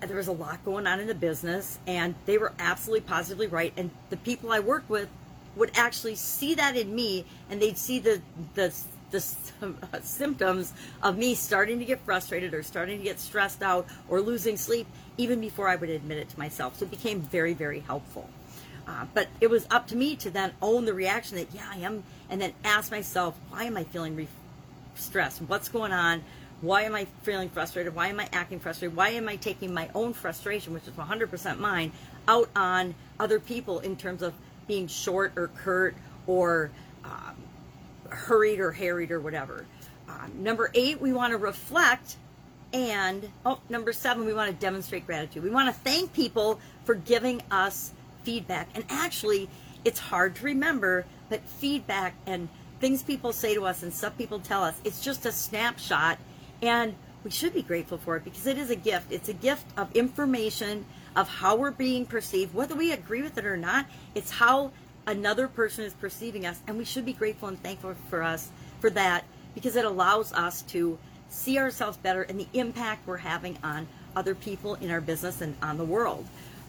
there 0.00 0.16
was 0.16 0.28
a 0.28 0.32
lot 0.32 0.64
going 0.64 0.86
on 0.86 1.00
in 1.00 1.06
the 1.06 1.14
business, 1.14 1.78
and 1.86 2.14
they 2.26 2.38
were 2.38 2.52
absolutely 2.58 3.00
positively 3.00 3.48
right. 3.48 3.72
And 3.76 3.90
the 4.10 4.16
people 4.18 4.52
I 4.52 4.60
work 4.60 4.84
with 4.88 5.08
would 5.56 5.72
actually 5.74 6.14
see 6.14 6.54
that 6.54 6.76
in 6.76 6.94
me, 6.94 7.24
and 7.50 7.60
they'd 7.60 7.78
see 7.78 7.98
the 7.98 8.20
the 8.54 8.72
the 9.10 9.20
symptoms 10.02 10.72
of 11.02 11.16
me 11.16 11.34
starting 11.34 11.78
to 11.78 11.84
get 11.84 12.00
frustrated 12.00 12.54
or 12.54 12.62
starting 12.62 12.98
to 12.98 13.04
get 13.04 13.18
stressed 13.18 13.62
out 13.62 13.86
or 14.08 14.20
losing 14.20 14.56
sleep 14.56 14.86
even 15.16 15.40
before 15.40 15.68
I 15.68 15.76
would 15.76 15.90
admit 15.90 16.18
it 16.18 16.28
to 16.30 16.38
myself. 16.38 16.78
So 16.78 16.84
it 16.84 16.90
became 16.90 17.20
very, 17.20 17.54
very 17.54 17.80
helpful. 17.80 18.28
Uh, 18.86 19.04
but 19.12 19.28
it 19.40 19.50
was 19.50 19.66
up 19.70 19.86
to 19.88 19.96
me 19.96 20.16
to 20.16 20.30
then 20.30 20.52
own 20.62 20.86
the 20.86 20.94
reaction 20.94 21.36
that, 21.36 21.48
yeah, 21.52 21.68
I 21.70 21.78
am, 21.78 22.02
and 22.30 22.40
then 22.40 22.54
ask 22.64 22.90
myself, 22.90 23.38
why 23.50 23.64
am 23.64 23.76
I 23.76 23.84
feeling 23.84 24.16
re- 24.16 24.28
stressed? 24.94 25.42
What's 25.42 25.68
going 25.68 25.92
on? 25.92 26.22
Why 26.62 26.82
am 26.82 26.94
I 26.94 27.06
feeling 27.22 27.50
frustrated? 27.50 27.94
Why 27.94 28.08
am 28.08 28.18
I 28.18 28.28
acting 28.32 28.58
frustrated? 28.60 28.96
Why 28.96 29.10
am 29.10 29.28
I 29.28 29.36
taking 29.36 29.74
my 29.74 29.90
own 29.94 30.12
frustration, 30.12 30.72
which 30.72 30.88
is 30.88 30.94
100% 30.94 31.58
mine, 31.58 31.92
out 32.26 32.48
on 32.56 32.94
other 33.20 33.38
people 33.38 33.80
in 33.80 33.94
terms 33.96 34.22
of 34.22 34.32
being 34.66 34.86
short 34.86 35.32
or 35.36 35.48
curt 35.48 35.94
or 36.26 36.70
um, 37.04 37.36
hurried 38.08 38.60
or 38.60 38.72
harried 38.72 39.10
or 39.10 39.20
whatever. 39.20 39.66
Um, 40.08 40.32
number 40.42 40.70
eight, 40.74 41.00
we 41.00 41.12
want 41.12 41.32
to 41.32 41.38
reflect. 41.38 42.16
And, 42.72 43.30
oh, 43.46 43.60
number 43.68 43.92
seven, 43.92 44.26
we 44.26 44.34
want 44.34 44.50
to 44.50 44.56
demonstrate 44.56 45.06
gratitude. 45.06 45.42
We 45.42 45.50
want 45.50 45.74
to 45.74 45.80
thank 45.80 46.12
people 46.12 46.60
for 46.84 46.94
giving 46.94 47.42
us 47.50 47.92
feedback. 48.24 48.68
And 48.74 48.84
actually, 48.90 49.48
it's 49.84 49.98
hard 49.98 50.34
to 50.36 50.44
remember, 50.44 51.06
but 51.28 51.42
feedback 51.44 52.14
and 52.26 52.48
things 52.80 53.02
people 53.02 53.32
say 53.32 53.54
to 53.54 53.64
us 53.64 53.82
and 53.82 53.92
stuff 53.92 54.16
people 54.18 54.38
tell 54.38 54.62
us, 54.62 54.78
it's 54.84 55.00
just 55.00 55.24
a 55.24 55.32
snapshot. 55.32 56.18
And 56.60 56.94
we 57.24 57.30
should 57.30 57.54
be 57.54 57.62
grateful 57.62 57.98
for 57.98 58.16
it 58.16 58.24
because 58.24 58.46
it 58.46 58.58
is 58.58 58.70
a 58.70 58.76
gift. 58.76 59.12
It's 59.12 59.28
a 59.28 59.34
gift 59.34 59.66
of 59.76 59.94
information 59.96 60.84
of 61.16 61.28
how 61.28 61.56
we're 61.56 61.70
being 61.70 62.06
perceived, 62.06 62.54
whether 62.54 62.74
we 62.74 62.92
agree 62.92 63.22
with 63.22 63.38
it 63.38 63.46
or 63.46 63.56
not. 63.56 63.86
It's 64.14 64.30
how 64.30 64.72
another 65.08 65.48
person 65.48 65.84
is 65.84 65.94
perceiving 65.94 66.44
us 66.44 66.60
and 66.66 66.76
we 66.76 66.84
should 66.84 67.04
be 67.06 67.14
grateful 67.14 67.48
and 67.48 67.60
thankful 67.62 67.94
for 68.10 68.22
us 68.22 68.50
for 68.78 68.90
that 68.90 69.24
because 69.54 69.74
it 69.74 69.84
allows 69.84 70.32
us 70.34 70.62
to 70.62 70.98
see 71.30 71.58
ourselves 71.58 71.96
better 71.96 72.22
and 72.22 72.38
the 72.38 72.46
impact 72.52 73.06
we're 73.06 73.16
having 73.16 73.56
on 73.64 73.88
other 74.14 74.34
people 74.34 74.74
in 74.76 74.90
our 74.90 75.00
business 75.00 75.40
and 75.40 75.56
on 75.62 75.78
the 75.78 75.84
world. 75.84 76.26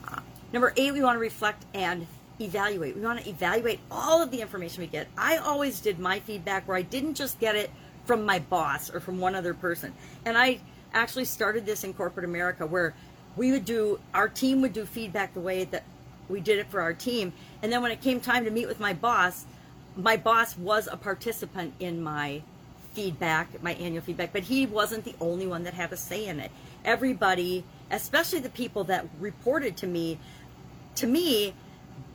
Uh, 0.08 0.22
number 0.53 0.74
eight 0.77 0.93
we 0.93 1.03
want 1.03 1.15
to 1.15 1.19
reflect 1.19 1.65
and 1.74 2.08
evaluate. 2.39 2.96
We 2.96 3.01
want 3.01 3.22
to 3.22 3.29
evaluate 3.29 3.81
all 3.91 4.22
of 4.22 4.31
the 4.31 4.39
information 4.39 4.81
we 4.81 4.88
get. 4.88 5.08
I 5.17 5.38
always 5.38 5.81
did 5.81 6.00
my 6.00 6.22
feedback 6.22 6.65
where 6.65 6.77
i 6.77 6.81
didn't 6.81 7.15
just 7.15 7.39
get 7.39 7.58
it 7.58 7.69
from 8.05 8.25
my 8.25 8.39
boss 8.39 8.89
or 8.89 9.01
from 9.01 9.19
one 9.19 9.36
other 9.36 9.53
person. 9.53 9.93
And 10.24 10.38
i 10.38 10.62
actually 10.93 11.25
started 11.25 11.65
this 11.65 11.84
in 11.84 11.93
corporate 11.93 12.25
america 12.25 12.65
where 12.65 12.96
we 13.36 13.51
would 13.51 13.63
do 13.63 14.00
our 14.13 14.27
team 14.27 14.60
would 14.62 14.74
do 14.74 14.86
feedback 14.86 15.36
the 15.36 15.39
way 15.39 15.63
that 15.65 15.84
we 16.29 16.39
did 16.39 16.59
it 16.59 16.67
for 16.67 16.81
our 16.81 16.93
team. 16.93 17.33
And 17.62 17.71
then 17.71 17.81
when 17.81 17.91
it 17.91 18.01
came 18.01 18.19
time 18.19 18.45
to 18.45 18.51
meet 18.51 18.67
with 18.67 18.79
my 18.79 18.93
boss, 18.93 19.45
my 19.95 20.15
boss 20.15 20.57
was 20.57 20.88
a 20.89 20.95
participant 20.95 21.74
in 21.79 22.01
my 22.01 22.41
feedback, 22.93 23.62
my 23.62 23.74
annual 23.74 24.03
feedback, 24.03 24.33
but 24.33 24.43
he 24.43 24.65
wasn't 24.65 25.03
the 25.03 25.15
only 25.19 25.48
one 25.48 25.63
that 25.63 25.74
had 25.74 25.91
a 25.91 25.98
say 25.98 26.25
in 26.25 26.39
it. 26.39 26.51
Everybody, 26.86 27.63
especially 27.91 28.39
the 28.39 28.50
people 28.50 28.86
that 28.86 29.05
reported 29.19 29.77
to 29.77 29.88
me, 29.88 30.19
to 30.95 31.07
me, 31.07 31.53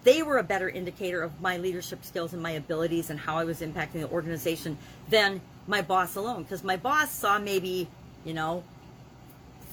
they 0.04 0.22
were 0.22 0.38
a 0.38 0.42
better 0.42 0.68
indicator 0.68 1.22
of 1.22 1.40
my 1.40 1.56
leadership 1.56 2.04
skills 2.04 2.32
and 2.32 2.42
my 2.42 2.52
abilities 2.52 3.10
and 3.10 3.18
how 3.18 3.36
I 3.36 3.44
was 3.44 3.60
impacting 3.60 4.00
the 4.00 4.08
organization 4.08 4.76
than 5.08 5.40
my 5.66 5.80
boss 5.80 6.16
alone. 6.16 6.42
Because 6.42 6.62
my 6.62 6.76
boss 6.76 7.10
saw 7.10 7.38
maybe, 7.38 7.88
you 8.24 8.34
know, 8.34 8.62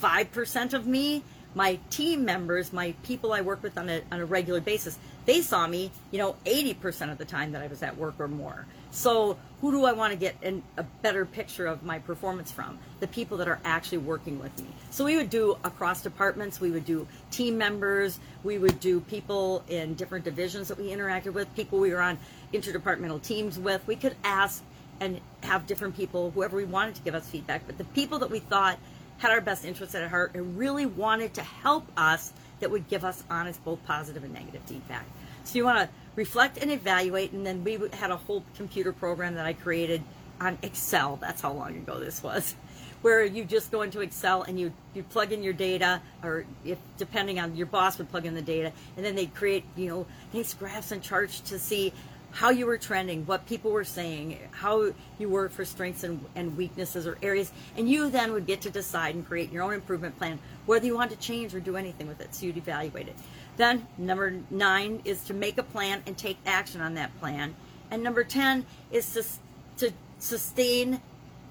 5% 0.02 0.74
of 0.74 0.88
me. 0.88 1.24
My 1.54 1.80
team 1.90 2.24
members, 2.26 2.72
my 2.72 2.94
people 3.04 3.34
I 3.34 3.42
work 3.42 3.62
with 3.62 3.78
on 3.78 3.90
a, 3.90 4.02
on 4.12 4.22
a 4.22 4.26
regular 4.26 4.62
basis, 4.62 4.98
they 5.26 5.42
saw 5.42 5.68
me, 5.68 5.92
you 6.10 6.18
know, 6.18 6.36
80% 6.46 7.12
of 7.12 7.18
the 7.18 7.26
time 7.26 7.52
that 7.52 7.62
I 7.62 7.68
was 7.68 7.84
at 7.84 7.98
work 7.98 8.16
or 8.20 8.28
more. 8.28 8.66
So 8.92 9.38
who 9.62 9.72
do 9.72 9.86
I 9.86 9.94
want 9.94 10.12
to 10.12 10.18
get 10.18 10.36
in 10.42 10.64
a 10.78 10.84
better 10.84 11.26
picture 11.26 11.66
of 11.66 11.84
my 11.84 12.00
performance 12.00 12.52
from? 12.52 12.80
The 13.00 13.08
people 13.08 13.38
that 13.38 13.48
are 13.48 13.60
actually 13.64 14.00
working 14.00 14.40
with 14.40 14.58
me. 14.62 14.68
So 14.90 15.06
we 15.06 15.16
would 15.16 15.30
do 15.30 15.58
across 15.64 16.02
departments, 16.02 16.60
we 16.60 16.72
would 16.72 16.86
do 16.86 17.08
team 17.32 17.58
members, 17.58 18.20
we 18.44 18.58
would 18.58 18.80
do 18.80 19.00
people 19.00 19.64
in 19.70 19.94
different 19.94 20.26
divisions 20.26 20.68
that 20.70 20.78
we 20.78 20.90
interacted 20.90 21.34
with, 21.34 21.54
people 21.56 21.80
we 21.80 21.92
were 21.92 22.02
on 22.02 22.18
interdepartmental 22.54 23.22
teams 23.22 23.60
with. 23.60 23.86
We 23.88 23.96
could 23.96 24.16
ask 24.24 24.64
and 25.00 25.20
have 25.44 25.68
different 25.68 25.96
people, 25.96 26.32
whoever 26.32 26.58
we 26.58 26.66
wanted 26.66 26.96
to 26.96 27.02
give 27.02 27.16
us 27.16 27.28
feedback, 27.28 27.66
but 27.66 27.78
the 27.78 27.86
people 27.86 28.20
that 28.20 28.30
we 28.30 28.40
thought 28.40 28.78
had 29.22 29.30
our 29.30 29.40
best 29.40 29.66
interests 29.66 29.94
at 29.94 30.10
heart 30.10 30.32
and 30.34 30.58
really 30.58 30.88
wanted 30.88 31.36
to 31.36 31.44
help 31.44 31.86
us 31.96 32.34
that 32.60 32.72
would 32.72 32.88
give 32.90 33.06
us 33.06 33.24
honest, 33.30 33.64
both 33.64 33.84
positive 33.86 34.24
and 34.24 34.34
negative 34.34 34.62
feedback. 34.66 35.06
So 35.44 35.58
you 35.58 35.64
want 35.64 35.78
to 35.78 35.90
reflect 36.16 36.58
and 36.58 36.72
evaluate, 36.72 37.32
and 37.32 37.46
then 37.46 37.64
we 37.64 37.80
had 37.94 38.10
a 38.10 38.18
whole 38.18 38.44
computer 38.56 38.92
program 38.92 39.36
that 39.36 39.46
I 39.46 39.54
created 39.54 40.02
on 40.40 40.58
Excel. 40.64 41.18
That's 41.18 41.42
how 41.42 41.54
long 41.54 41.76
ago 41.76 42.00
this 42.00 42.24
was. 42.24 42.56
Where 43.04 43.24
you 43.24 43.46
just 43.46 43.72
go 43.72 43.84
into 43.84 44.02
Excel 44.02 44.44
and 44.44 44.60
you, 44.60 44.74
you 44.96 45.04
plug 45.04 45.32
in 45.32 45.44
your 45.44 45.54
data, 45.54 46.02
or 46.24 46.46
if 46.66 46.80
depending 46.98 47.40
on 47.40 47.56
your 47.56 47.68
boss 47.68 48.00
would 48.00 48.10
plug 48.10 48.26
in 48.26 48.34
the 48.34 48.42
data, 48.42 48.72
and 48.96 49.06
then 49.06 49.16
they'd 49.16 49.34
create 49.34 49.66
you 49.76 49.88
know 49.88 50.06
nice 50.34 50.54
graphs 50.54 50.92
and 50.92 51.02
charts 51.02 51.40
to 51.42 51.58
see 51.58 51.94
how 52.32 52.50
you 52.50 52.66
were 52.66 52.78
trending, 52.78 53.26
what 53.26 53.46
people 53.46 53.72
were 53.72 53.84
saying, 53.84 54.38
how 54.52 54.94
you 55.20 55.30
were 55.30 55.50
for 55.50 55.66
strengths 55.66 56.04
and, 56.04 56.24
and, 56.36 56.56
weaknesses 56.58 57.06
or 57.06 57.18
areas, 57.22 57.52
and 57.78 57.90
you 57.90 58.10
then 58.10 58.32
would 58.32 58.46
get 58.46 58.62
to 58.62 58.70
decide 58.70 59.16
and 59.16 59.28
create 59.28 59.52
your 59.52 59.64
own 59.64 59.74
improvement 59.74 60.18
plan, 60.18 60.40
whether 60.66 60.86
you 60.86 60.96
want 60.96 61.12
to 61.12 61.18
change 61.18 61.54
or 61.54 61.60
do 61.60 61.76
anything 61.76 62.08
with 62.08 62.22
it. 62.22 62.34
So 62.34 62.46
you'd 62.46 62.58
evaluate 62.58 63.08
it. 63.08 63.16
Then 63.58 63.86
number 63.98 64.40
nine 64.50 65.02
is 65.06 65.24
to 65.26 65.34
make 65.34 65.58
a 65.58 65.64
plan 65.64 66.04
and 66.06 66.18
take 66.18 66.38
action 66.46 66.82
on 66.82 66.94
that 66.96 67.18
plan. 67.20 67.56
And 67.92 68.02
number 68.02 68.24
10 68.24 68.66
is 68.92 69.14
to, 69.14 69.86
to 69.86 69.94
sustain 70.20 71.02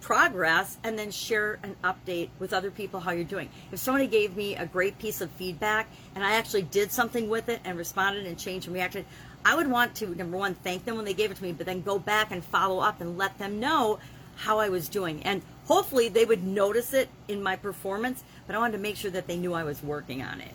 progress 0.01 0.79
and 0.83 0.99
then 0.99 1.11
share 1.11 1.59
an 1.63 1.77
update 1.85 2.31
with 2.39 2.53
other 2.53 2.71
people 2.71 3.01
how 3.01 3.13
you're 3.13 3.25
doing. 3.25 3.49
If 3.71 3.79
somebody 3.79 4.07
gave 4.07 4.37
me 4.37 4.57
a 4.57 4.67
great 4.67 4.99
piece 4.99 5.21
of 5.21 5.31
feedback 5.33 5.89
and 6.15 6.25
I 6.25 6.33
actually 6.33 6.63
did 6.63 6.91
something 6.91 7.29
with 7.29 7.49
it 7.49 7.61
and 7.65 7.77
responded 7.77 8.27
and 8.27 8.39
changed 8.39 8.67
and 8.67 8.75
reacted, 8.75 9.05
I 9.45 9.57
would 9.57 9.69
want 9.69 9.95
to, 9.97 10.15
number 10.15 10.37
one, 10.37 10.55
thank 10.55 10.85
them 10.85 10.97
when 10.97 11.05
they 11.05 11.15
gave 11.15 11.31
it 11.31 11.37
to 11.39 11.43
me, 11.43 11.53
but 11.53 11.67
then 11.67 11.83
go 11.83 11.99
back 11.99 12.31
and 12.31 12.45
follow 12.45 12.81
up 12.81 13.01
and 13.01 13.17
let 13.17 13.39
them 13.39 13.59
know 13.59 13.99
how 14.37 14.59
I 14.59 14.69
was 14.69 14.89
doing. 14.89 15.23
And 15.23 15.43
hopefully 15.67 16.09
they 16.09 16.25
would 16.25 16.45
notice 16.45 16.93
it 16.93 17.09
in 17.29 17.43
my 17.43 17.57
performance, 17.57 18.23
but 18.47 18.55
I 18.55 18.59
wanted 18.59 18.77
to 18.77 18.83
make 18.83 18.97
sure 18.97 19.11
that 19.11 19.27
they 19.27 19.37
knew 19.37 19.55
I 19.55 19.65
was 19.65 19.83
working 19.83 20.23
on 20.23 20.41
it 20.41 20.53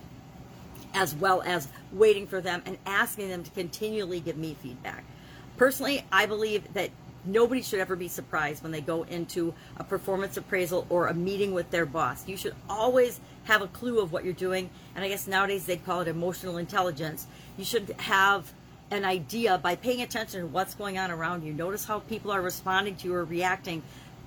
as 0.96 1.14
well 1.14 1.42
as 1.46 1.68
waiting 1.92 2.26
for 2.26 2.42
them 2.42 2.64
and 2.66 2.78
asking 2.86 3.30
them 3.30 3.44
to 3.44 3.52
continually 3.52 4.20
give 4.22 4.38
me 4.38 4.56
feedback. 4.64 5.04
Personally, 5.58 6.06
I 6.12 6.26
believe 6.26 6.74
that 6.74 6.90
nobody 7.26 7.62
should 7.62 7.80
ever 7.80 7.96
be 7.96 8.08
surprised 8.08 8.64
when 8.64 8.72
they 8.72 8.82
go 8.82 9.04
into 9.04 9.54
a 9.78 9.84
performance 9.84 10.38
appraisal 10.38 10.86
or 10.90 11.08
a 11.08 11.14
meeting 11.14 11.54
with 11.54 11.70
their 11.70 11.86
boss. 11.86 12.28
You 12.28 12.38
should 12.38 12.56
always 12.70 13.20
have 13.44 13.62
a 13.62 13.68
clue 13.68 14.00
of 14.00 14.12
what 14.12 14.24
you're 14.24 14.34
doing, 14.34 14.70
and 14.96 15.04
I 15.04 15.10
guess 15.10 15.28
nowadays 15.28 15.66
they'd 15.66 15.86
call 15.86 16.02
it 16.02 16.08
emotional 16.08 16.58
intelligence. 16.58 17.28
You 17.58 17.66
should 17.66 17.94
have 18.00 18.54
an 18.96 19.06
idea 19.06 19.58
by 19.58 19.76
paying 19.76 20.02
attention 20.02 20.42
to 20.42 20.48
what's 20.48 20.74
going 20.74 20.98
on 20.98 21.12
around 21.12 21.44
you. 21.44 21.54
Notice 21.54 21.86
how 21.86 22.00
people 22.00 22.32
are 22.32 22.42
responding 22.42 22.96
to 22.98 23.08
you 23.08 23.14
or 23.14 23.24
reacting 23.24 23.84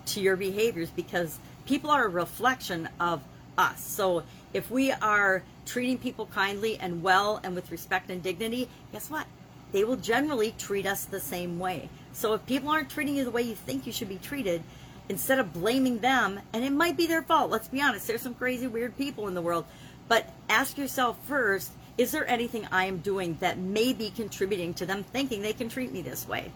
to 0.06 0.20
your 0.20 0.36
behaviors 0.36 0.90
because 0.90 1.38
people 1.66 1.90
are 1.90 2.04
a 2.04 2.08
reflection 2.08 2.88
of 3.00 3.22
us. 3.56 3.82
So 3.82 4.22
if 4.52 4.70
we 4.70 4.92
are 4.92 5.42
treating 5.66 5.98
people 5.98 6.26
kindly 6.26 6.78
and 6.78 7.02
well 7.02 7.40
and 7.42 7.54
with 7.54 7.70
respect 7.70 8.10
and 8.10 8.22
dignity, 8.22 8.68
guess 8.92 9.10
what? 9.10 9.26
They 9.72 9.84
will 9.84 9.96
generally 9.96 10.54
treat 10.58 10.86
us 10.86 11.04
the 11.04 11.20
same 11.20 11.58
way. 11.58 11.88
So 12.12 12.34
if 12.34 12.46
people 12.46 12.70
aren't 12.70 12.88
treating 12.88 13.16
you 13.16 13.24
the 13.24 13.30
way 13.30 13.42
you 13.42 13.54
think 13.54 13.86
you 13.86 13.92
should 13.92 14.08
be 14.08 14.16
treated, 14.16 14.62
instead 15.08 15.38
of 15.38 15.52
blaming 15.52 15.98
them, 15.98 16.40
and 16.52 16.64
it 16.64 16.72
might 16.72 16.96
be 16.96 17.06
their 17.06 17.22
fault, 17.22 17.50
let's 17.50 17.68
be 17.68 17.80
honest, 17.80 18.06
there's 18.06 18.22
some 18.22 18.34
crazy, 18.34 18.66
weird 18.66 18.96
people 18.96 19.28
in 19.28 19.34
the 19.34 19.42
world, 19.42 19.64
but 20.06 20.26
ask 20.48 20.78
yourself 20.78 21.16
first, 21.26 21.70
is 21.98 22.12
there 22.12 22.26
anything 22.30 22.66
I 22.70 22.84
am 22.84 22.98
doing 22.98 23.36
that 23.40 23.58
may 23.58 23.92
be 23.92 24.10
contributing 24.10 24.72
to 24.74 24.86
them 24.86 25.02
thinking 25.02 25.42
they 25.42 25.52
can 25.52 25.68
treat 25.68 25.92
me 25.92 26.00
this 26.00 26.26
way? 26.26 26.52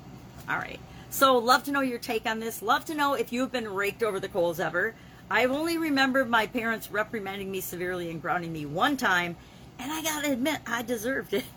All 0.48 0.56
right. 0.56 0.78
So, 1.10 1.36
love 1.36 1.64
to 1.64 1.72
know 1.72 1.80
your 1.80 1.98
take 1.98 2.24
on 2.24 2.40
this. 2.40 2.62
Love 2.62 2.86
to 2.86 2.94
know 2.94 3.14
if 3.14 3.32
you've 3.32 3.52
been 3.52 3.68
raked 3.68 4.02
over 4.02 4.18
the 4.18 4.28
coals 4.28 4.60
ever. 4.60 4.94
I've 5.28 5.50
only 5.50 5.76
remembered 5.78 6.30
my 6.30 6.46
parents 6.46 6.90
reprimanding 6.90 7.50
me 7.50 7.60
severely 7.60 8.10
and 8.10 8.22
grounding 8.22 8.52
me 8.52 8.66
one 8.66 8.96
time, 8.96 9.36
and 9.78 9.92
I 9.92 10.02
gotta 10.02 10.32
admit, 10.32 10.60
I 10.66 10.82
deserved 10.82 11.34
it. 11.34 11.44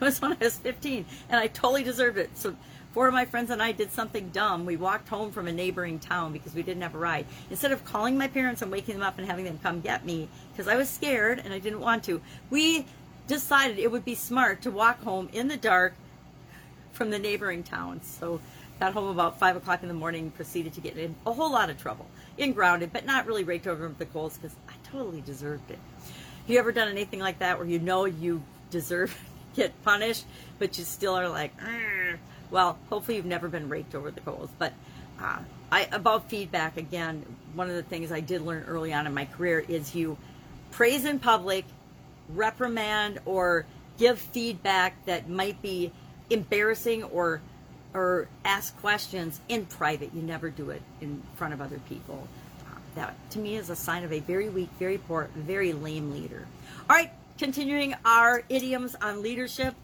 It 0.00 0.06
was 0.06 0.20
when 0.20 0.32
I 0.32 0.36
was 0.40 0.58
15, 0.58 1.04
and 1.28 1.38
I 1.38 1.46
totally 1.46 1.84
deserved 1.84 2.18
it. 2.18 2.36
So, 2.36 2.56
four 2.92 3.06
of 3.06 3.14
my 3.14 3.24
friends 3.24 3.50
and 3.50 3.62
I 3.62 3.70
did 3.70 3.92
something 3.92 4.30
dumb. 4.30 4.66
We 4.66 4.76
walked 4.76 5.08
home 5.08 5.30
from 5.30 5.46
a 5.46 5.52
neighboring 5.52 6.00
town 6.00 6.32
because 6.32 6.54
we 6.54 6.64
didn't 6.64 6.82
have 6.82 6.96
a 6.96 6.98
ride. 6.98 7.24
Instead 7.50 7.70
of 7.70 7.84
calling 7.84 8.18
my 8.18 8.26
parents 8.26 8.62
and 8.62 8.72
waking 8.72 8.94
them 8.94 9.04
up 9.04 9.18
and 9.18 9.28
having 9.28 9.44
them 9.44 9.60
come 9.62 9.80
get 9.80 10.04
me, 10.04 10.28
because 10.50 10.66
I 10.66 10.74
was 10.74 10.90
scared 10.90 11.40
and 11.44 11.54
I 11.54 11.60
didn't 11.60 11.80
want 11.80 12.02
to, 12.04 12.20
we 12.50 12.86
decided 13.26 13.78
it 13.78 13.90
would 13.90 14.04
be 14.04 14.14
smart 14.14 14.62
to 14.62 14.70
walk 14.70 15.02
home 15.02 15.28
in 15.32 15.48
the 15.48 15.56
dark 15.56 15.94
from 16.92 17.10
the 17.10 17.18
neighboring 17.18 17.62
towns. 17.62 18.06
So, 18.06 18.40
got 18.80 18.92
home 18.92 19.08
about 19.08 19.38
five 19.38 19.56
o'clock 19.56 19.82
in 19.82 19.88
the 19.88 19.94
morning, 19.94 20.30
proceeded 20.32 20.74
to 20.74 20.80
get 20.80 20.96
in 20.96 21.14
a 21.26 21.32
whole 21.32 21.52
lot 21.52 21.70
of 21.70 21.80
trouble 21.80 22.06
in 22.36 22.52
grounded, 22.52 22.92
but 22.92 23.06
not 23.06 23.26
really 23.26 23.44
raked 23.44 23.66
over 23.66 23.92
the 23.96 24.06
coals 24.06 24.36
because 24.36 24.56
I 24.68 24.72
totally 24.90 25.20
deserved 25.20 25.70
it. 25.70 25.78
Have 26.42 26.50
you 26.50 26.58
ever 26.58 26.72
done 26.72 26.88
anything 26.88 27.20
like 27.20 27.38
that 27.38 27.58
where 27.58 27.66
you 27.66 27.78
know 27.78 28.04
you 28.04 28.42
deserve 28.70 29.16
get 29.54 29.80
punished, 29.84 30.24
but 30.58 30.78
you 30.78 30.84
still 30.84 31.14
are 31.14 31.28
like, 31.28 31.58
Argh. 31.60 32.18
well, 32.50 32.78
hopefully 32.88 33.16
you've 33.16 33.26
never 33.26 33.48
been 33.48 33.68
raked 33.68 33.94
over 33.94 34.10
the 34.10 34.20
coals. 34.20 34.50
But 34.58 34.72
uh, 35.20 35.38
I 35.70 35.88
about 35.92 36.28
feedback 36.28 36.76
again. 36.76 37.24
One 37.54 37.68
of 37.68 37.76
the 37.76 37.82
things 37.82 38.10
I 38.10 38.20
did 38.20 38.42
learn 38.42 38.64
early 38.64 38.92
on 38.92 39.06
in 39.06 39.14
my 39.14 39.26
career 39.26 39.64
is 39.68 39.94
you 39.94 40.16
praise 40.70 41.04
in 41.04 41.18
public, 41.18 41.64
reprimand, 42.34 43.20
or 43.24 43.66
give 43.98 44.18
feedback 44.18 45.04
that 45.06 45.28
might 45.28 45.60
be 45.62 45.92
embarrassing 46.30 47.04
or 47.04 47.40
or 47.94 48.26
ask 48.44 48.78
questions 48.80 49.38
in 49.48 49.66
private. 49.66 50.14
You 50.14 50.22
never 50.22 50.48
do 50.48 50.70
it 50.70 50.80
in 51.00 51.22
front 51.36 51.52
of 51.52 51.60
other 51.60 51.78
people. 51.88 52.26
That 52.94 53.14
to 53.30 53.38
me 53.38 53.56
is 53.56 53.70
a 53.70 53.76
sign 53.76 54.04
of 54.04 54.12
a 54.12 54.20
very 54.20 54.48
weak, 54.48 54.70
very 54.78 54.98
poor, 54.98 55.28
very 55.34 55.72
lame 55.72 56.10
leader. 56.12 56.46
All 56.88 56.96
right, 56.96 57.10
continuing 57.38 57.94
our 58.04 58.42
idioms 58.48 58.94
on 59.00 59.22
leadership 59.22 59.74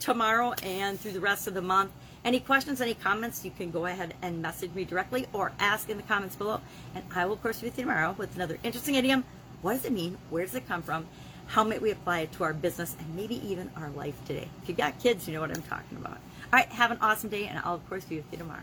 tomorrow 0.00 0.52
and 0.62 0.98
through 0.98 1.12
the 1.12 1.20
rest 1.20 1.46
of 1.46 1.54
the 1.54 1.62
month. 1.62 1.90
Any 2.24 2.40
questions, 2.40 2.80
any 2.80 2.94
comments, 2.94 3.44
you 3.44 3.50
can 3.50 3.70
go 3.70 3.86
ahead 3.86 4.14
and 4.22 4.42
message 4.42 4.74
me 4.74 4.84
directly 4.84 5.26
or 5.32 5.52
ask 5.58 5.88
in 5.88 5.96
the 5.96 6.02
comments 6.02 6.36
below. 6.36 6.60
And 6.94 7.04
I 7.14 7.24
will, 7.26 7.34
of 7.34 7.42
course, 7.42 7.60
be 7.60 7.70
tomorrow 7.70 8.14
with 8.18 8.34
another 8.34 8.58
interesting 8.62 8.96
idiom. 8.96 9.24
What 9.62 9.74
does 9.74 9.84
it 9.84 9.92
mean? 9.92 10.18
Where 10.30 10.44
does 10.44 10.54
it 10.54 10.68
come 10.68 10.82
from? 10.82 11.06
How 11.48 11.64
might 11.64 11.80
we 11.80 11.90
apply 11.90 12.20
it 12.20 12.32
to 12.32 12.44
our 12.44 12.52
business 12.52 12.94
and 12.98 13.16
maybe 13.16 13.36
even 13.48 13.70
our 13.74 13.88
life 13.90 14.14
today? 14.26 14.48
If 14.62 14.68
you've 14.68 14.76
got 14.76 14.98
kids, 15.00 15.26
you 15.26 15.32
know 15.32 15.40
what 15.40 15.50
I'm 15.50 15.62
talking 15.62 15.96
about. 15.96 16.12
All 16.12 16.18
right, 16.52 16.68
have 16.68 16.90
an 16.90 16.98
awesome 17.00 17.30
day, 17.30 17.46
and 17.46 17.58
I'll, 17.64 17.74
of 17.74 17.88
course, 17.88 18.04
be 18.04 18.16
with 18.16 18.26
you 18.30 18.36
tomorrow. 18.36 18.60